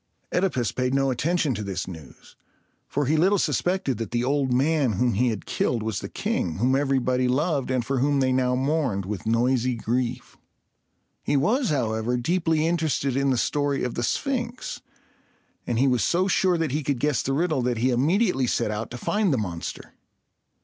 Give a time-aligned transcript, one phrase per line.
[0.31, 2.35] OEdipus paid no attention to this news;
[2.87, 6.55] for he little suspected that the old man whom he had killed was the king,
[6.57, 10.37] whom everybody loved, and for whom they now mourned with noisy grief.
[11.21, 14.81] He was, however, deeply interested in the story of the Sphinx;
[15.67, 18.71] and he was so sure that he could guess the riddle, that he immediately set
[18.71, 19.93] out to find the monster.